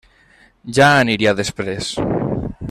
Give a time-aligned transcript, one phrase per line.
[0.77, 1.93] Ja aniria després!